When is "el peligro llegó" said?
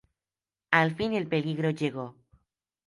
1.13-2.15